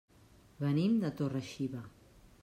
[0.61, 1.83] Venim de Torre-xiva.